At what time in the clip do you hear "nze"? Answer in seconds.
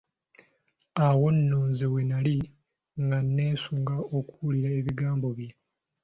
1.69-1.85